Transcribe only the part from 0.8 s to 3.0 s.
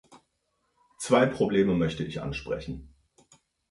Zwei Probleme möchte ich ansprechen.